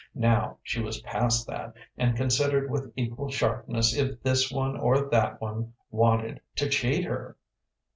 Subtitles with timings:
[0.15, 5.39] Now she was past that, and considered with equal sharpness if this one or that
[5.39, 7.37] one wanted to cheat her.